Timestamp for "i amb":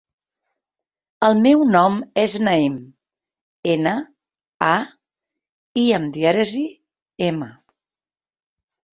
5.83-6.09